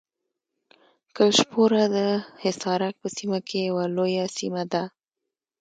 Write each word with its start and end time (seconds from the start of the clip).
کلشپوره 1.15 1.81
د 1.95 1.97
حصارک 2.43 2.93
په 3.01 3.07
سیمه 3.17 3.39
کې 3.47 3.59
یوه 3.69 3.85
لویه 3.95 4.25
سیمه 4.37 4.63
ده. 4.71 4.83